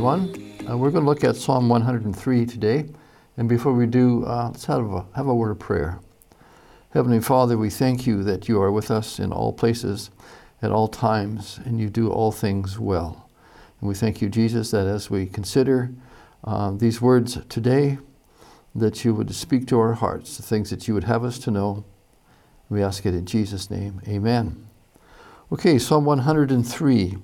[0.00, 0.56] everyone.
[0.66, 2.86] Uh, we're going to look at Psalm 103 today.
[3.36, 6.00] And before we do, uh, let's have a, have a word of prayer.
[6.94, 10.08] Heavenly Father, we thank you that you are with us in all places,
[10.62, 13.28] at all times, and you do all things well.
[13.78, 15.90] And we thank you, Jesus, that as we consider
[16.44, 17.98] uh, these words today,
[18.74, 21.50] that you would speak to our hearts, the things that you would have us to
[21.50, 21.84] know.
[22.70, 24.00] We ask it in Jesus' name.
[24.08, 24.66] Amen.
[25.52, 27.18] Okay, Psalm 103.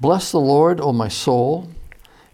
[0.00, 1.68] Bless the Lord, O my soul,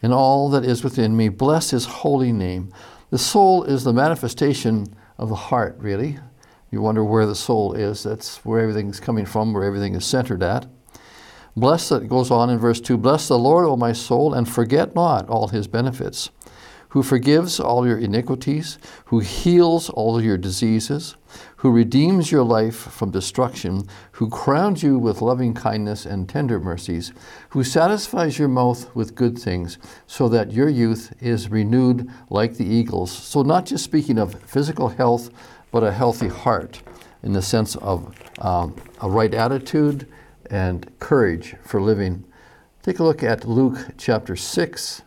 [0.02, 1.29] and all that is within me.
[1.29, 2.73] Bless his holy name.
[3.11, 6.19] The soul is the manifestation of the heart, really.
[6.70, 8.03] You wonder where the soul is.
[8.03, 10.66] That's where everything's coming from, where everything is centered at.
[11.56, 14.95] Bless, it goes on in verse 2 Bless the Lord, O my soul, and forget
[14.95, 16.30] not all his benefits
[16.91, 21.16] who forgives all your iniquities, who heals all your diseases,
[21.56, 27.12] who redeems your life from destruction, who crowns you with loving kindness and tender mercies,
[27.50, 32.67] who satisfies your mouth with good things, so that your youth is renewed like the
[32.67, 33.11] eagles.
[33.11, 35.30] So, not just speaking of physical health,
[35.70, 36.83] but a healthy heart
[37.23, 40.06] in the sense of um, a right attitude
[40.50, 42.25] and courage for living.
[42.83, 45.02] Take a look at Luke chapter 6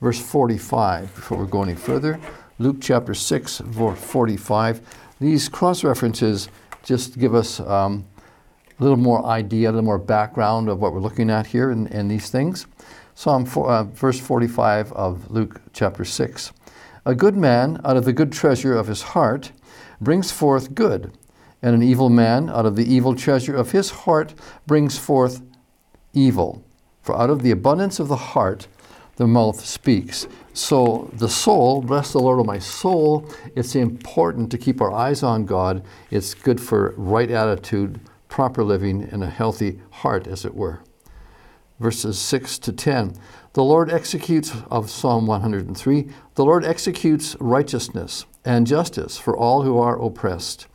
[0.00, 2.20] verse 45, before we go any further.
[2.58, 4.80] Luke chapter 6, verse 45.
[5.20, 6.48] These cross references
[6.82, 8.04] just give us um,
[8.78, 11.86] a little more idea, a little more background of what we're looking at here in,
[11.88, 12.66] in these things.
[13.14, 16.52] Psalm four, uh, verse 45 of Luke chapter 6.
[17.04, 19.50] A good man out of the good treasure of his heart
[20.00, 21.12] brings forth good,
[21.60, 24.34] and an evil man out of the evil treasure of his heart
[24.66, 25.42] brings forth
[26.12, 26.64] evil.
[27.02, 28.68] For out of the abundance of the heart
[29.18, 30.28] the mouth speaks.
[30.54, 35.24] So the soul, bless the Lord of my soul, it's important to keep our eyes
[35.24, 35.84] on God.
[36.10, 40.80] It's good for right attitude, proper living, and a healthy heart, as it were.
[41.80, 43.14] Verses 6 to 10.
[43.54, 49.78] The Lord executes, of Psalm 103, the Lord executes righteousness and justice for all who
[49.78, 50.68] are oppressed.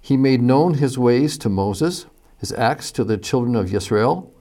[0.00, 2.06] He made known his ways to Moses,
[2.38, 4.33] his acts to the children of Israel.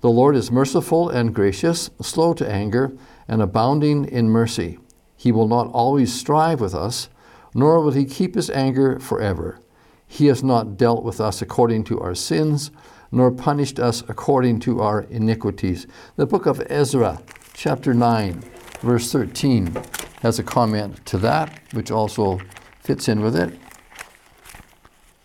[0.00, 2.92] The Lord is merciful and gracious, slow to anger,
[3.26, 4.78] and abounding in mercy.
[5.16, 7.08] He will not always strive with us,
[7.52, 9.58] nor will he keep his anger forever.
[10.06, 12.70] He has not dealt with us according to our sins,
[13.10, 15.88] nor punished us according to our iniquities.
[16.14, 17.20] The book of Ezra,
[17.54, 18.44] chapter 9,
[18.82, 19.76] verse 13,
[20.22, 22.38] has a comment to that, which also
[22.78, 23.58] fits in with it.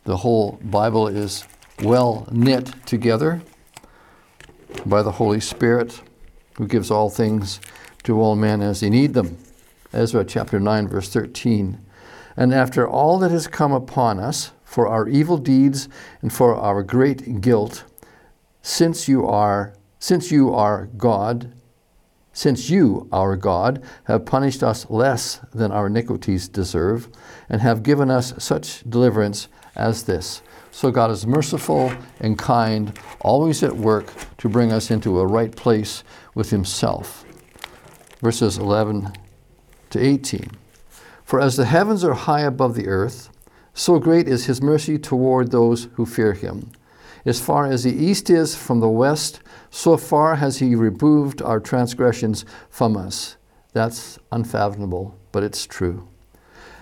[0.05, 1.45] The whole Bible is
[1.83, 3.43] well knit together
[4.85, 6.01] by the Holy Spirit,
[6.55, 7.59] who gives all things
[8.03, 9.37] to all men as they need them.
[9.93, 11.79] Ezra chapter 9, verse 13.
[12.35, 15.87] And after all that has come upon us for our evil deeds
[16.21, 17.83] and for our great guilt,
[18.61, 19.73] since you are
[20.03, 21.53] since you are God,
[22.33, 27.07] since you, our God, have punished us less than our iniquities deserve,
[27.47, 29.47] and have given us such deliverance
[29.77, 30.41] as this.
[30.73, 35.55] So God is merciful and kind, always at work to bring us into a right
[35.55, 36.03] place
[36.33, 37.23] with Himself.
[38.21, 39.13] Verses 11
[39.91, 40.49] to 18.
[41.23, 43.29] For as the heavens are high above the earth,
[43.75, 46.71] so great is His mercy toward those who fear Him.
[47.23, 51.59] As far as the east is from the west, so far has He removed our
[51.59, 53.37] transgressions from us.
[53.73, 56.07] That's unfathomable, but it's true.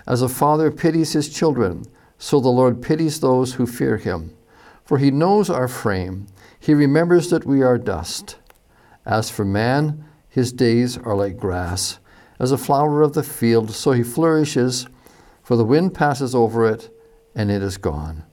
[0.07, 1.85] As a father pities his children,
[2.21, 4.37] so the Lord pities those who fear him.
[4.85, 6.27] For he knows our frame,
[6.59, 8.37] he remembers that we are dust.
[9.07, 11.97] As for man, his days are like grass.
[12.37, 14.85] As a flower of the field, so he flourishes,
[15.41, 16.95] for the wind passes over it,
[17.33, 18.23] and it is gone,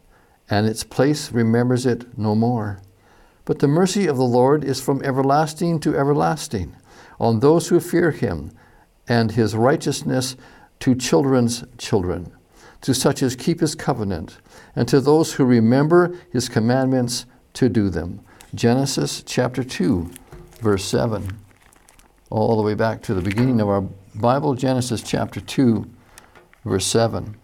[0.50, 2.82] and its place remembers it no more.
[3.46, 6.76] But the mercy of the Lord is from everlasting to everlasting
[7.18, 8.52] on those who fear him,
[9.08, 10.36] and his righteousness
[10.80, 12.34] to children's children
[12.80, 14.38] to such as keep his covenant,
[14.76, 18.20] and to those who remember his commandments to do them.
[18.54, 20.10] Genesis chapter 2,
[20.60, 21.38] verse 7.
[22.30, 23.82] All the way back to the beginning of our
[24.14, 25.88] Bible, Genesis chapter 2,
[26.64, 27.36] verse 7.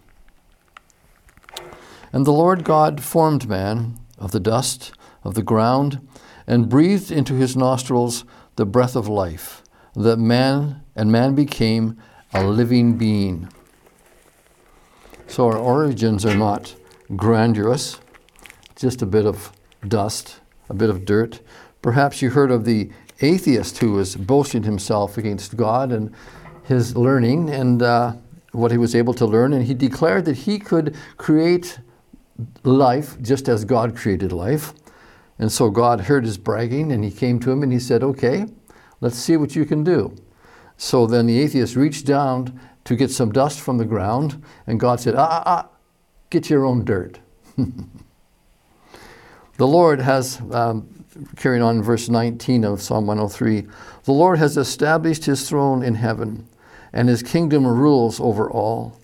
[2.13, 4.93] And the Lord God formed man of the dust
[5.23, 6.07] of the ground
[6.47, 8.23] and breathed into his nostrils
[8.55, 9.63] the breath of life,
[9.95, 11.97] that man and man became
[12.33, 13.49] a living being.
[15.27, 16.75] So our origins are not
[17.15, 17.99] grandiose,
[18.75, 19.51] just a bit of
[19.87, 20.39] dust,
[20.69, 21.41] a bit of dirt.
[21.81, 22.91] Perhaps you heard of the
[23.21, 26.13] atheist who was boasting himself against God and
[26.63, 28.13] his learning and uh,
[28.51, 31.79] what he was able to learn, and he declared that he could create
[32.63, 34.73] life just as God created life.
[35.37, 38.45] And so God heard his bragging and he came to him and he said, Okay,
[39.01, 40.15] Let's see what you can do.
[40.77, 44.99] So then the atheist reached down to get some dust from the ground, and God
[44.99, 45.67] said, Ah, ah, ah,
[46.29, 47.19] get your own dirt.
[47.57, 51.05] the Lord has, um,
[51.35, 53.65] carrying on in verse 19 of Psalm 103,
[54.03, 56.47] the Lord has established his throne in heaven,
[56.93, 58.99] and his kingdom rules over all.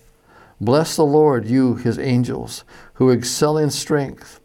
[0.59, 2.63] Bless the Lord, you, his angels,
[2.95, 4.39] who excel in strength,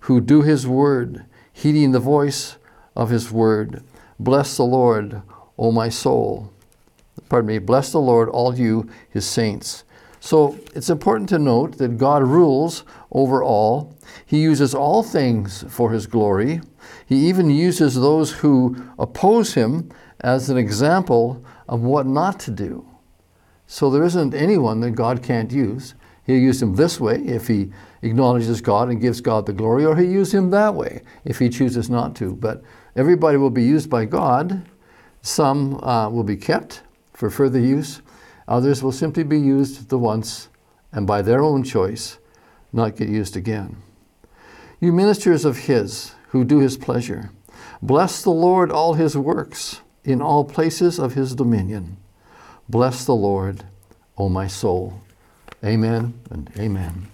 [0.00, 2.58] who do his word, heeding the voice
[2.94, 3.82] of his word.
[4.18, 5.22] Bless the Lord,
[5.58, 6.52] O my soul.
[7.28, 9.84] Pardon me, bless the Lord, all you, his saints.
[10.20, 13.96] So it's important to note that God rules over all.
[14.24, 16.60] He uses all things for his glory.
[17.06, 22.86] He even uses those who oppose him as an example of what not to do.
[23.66, 25.94] So there isn't anyone that God can't use.
[26.24, 27.72] He'll use him this way if he
[28.02, 31.48] acknowledges God and gives God the glory, or he'll use him that way if he
[31.48, 32.36] chooses not to.
[32.36, 32.62] But
[32.94, 34.68] everybody will be used by God.
[35.22, 36.82] Some uh, will be kept
[37.22, 38.02] for further use.
[38.48, 40.48] Others will simply be used the once
[40.90, 42.18] and by their own choice
[42.72, 43.76] not get used again.
[44.80, 47.30] You ministers of His who do His pleasure,
[47.80, 51.96] bless the Lord all His works in all places of His dominion.
[52.68, 53.66] Bless the Lord,
[54.18, 55.00] O my soul.
[55.62, 57.11] Amen and amen.